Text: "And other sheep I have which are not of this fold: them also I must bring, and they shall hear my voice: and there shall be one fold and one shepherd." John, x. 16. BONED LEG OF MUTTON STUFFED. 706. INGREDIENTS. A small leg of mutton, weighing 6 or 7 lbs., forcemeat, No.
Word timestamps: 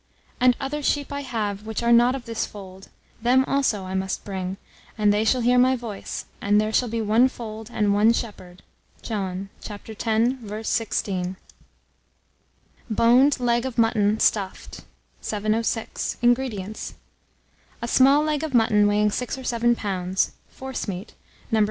"And 0.39 0.57
other 0.59 0.81
sheep 0.81 1.13
I 1.13 1.21
have 1.21 1.67
which 1.67 1.83
are 1.83 1.91
not 1.93 2.15
of 2.15 2.25
this 2.25 2.43
fold: 2.43 2.89
them 3.21 3.45
also 3.45 3.83
I 3.83 3.93
must 3.93 4.23
bring, 4.25 4.57
and 4.97 5.13
they 5.13 5.23
shall 5.23 5.41
hear 5.41 5.59
my 5.59 5.75
voice: 5.75 6.25
and 6.41 6.59
there 6.59 6.73
shall 6.73 6.89
be 6.89 7.01
one 7.01 7.27
fold 7.27 7.69
and 7.71 7.93
one 7.93 8.11
shepherd." 8.11 8.63
John, 9.03 9.49
x. 9.63 10.69
16. 10.69 11.37
BONED 12.89 13.39
LEG 13.39 13.63
OF 13.67 13.77
MUTTON 13.77 14.19
STUFFED. 14.19 14.85
706. 15.21 16.17
INGREDIENTS. 16.23 16.95
A 17.79 17.87
small 17.87 18.23
leg 18.23 18.41
of 18.43 18.55
mutton, 18.55 18.87
weighing 18.87 19.11
6 19.11 19.37
or 19.37 19.43
7 19.43 19.75
lbs., 19.75 20.31
forcemeat, 20.49 21.09
No. 21.51 21.59